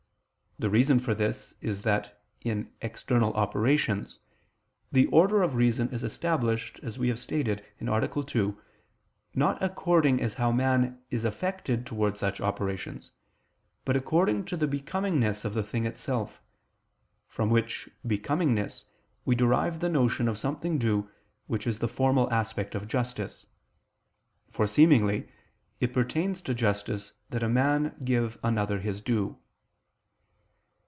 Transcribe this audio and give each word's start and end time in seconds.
The 0.59 0.69
reason 0.69 0.99
for 0.99 1.15
this 1.15 1.55
is 1.59 1.81
that 1.83 2.21
in 2.41 2.71
external 2.83 3.33
operations, 3.33 4.19
the 4.91 5.07
order 5.07 5.41
of 5.41 5.55
reason 5.55 5.89
is 5.89 6.03
established, 6.03 6.79
as 6.83 6.99
we 6.99 7.07
have 7.07 7.17
stated 7.17 7.65
(A. 7.81 8.23
2), 8.23 8.61
not 9.33 9.63
according 9.63 10.21
as 10.21 10.35
how 10.35 10.51
man 10.51 11.01
is 11.09 11.25
affected 11.25 11.87
towards 11.87 12.19
such 12.19 12.39
operations, 12.39 13.09
but 13.85 13.95
according 13.95 14.45
to 14.45 14.55
the 14.57 14.67
becomingness 14.67 15.45
of 15.45 15.55
the 15.55 15.63
thing 15.63 15.87
itself; 15.87 16.39
from 17.27 17.49
which 17.49 17.89
becomingness 18.05 18.85
we 19.25 19.33
derive 19.33 19.79
the 19.79 19.89
notion 19.89 20.27
of 20.27 20.37
something 20.37 20.77
due 20.77 21.09
which 21.47 21.65
is 21.65 21.79
the 21.79 21.87
formal 21.87 22.31
aspect 22.31 22.75
of 22.75 22.87
justice: 22.87 23.47
for, 24.51 24.67
seemingly, 24.67 25.27
it 25.79 25.91
pertains 25.91 26.39
to 26.43 26.53
justice 26.53 27.13
that 27.31 27.41
a 27.41 27.49
man 27.49 27.95
give 28.03 28.37
another 28.43 28.77
his 28.79 29.01
due. 29.01 29.39